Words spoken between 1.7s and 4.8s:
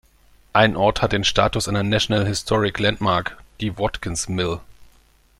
National Historic Landmark, die Watkins Mill.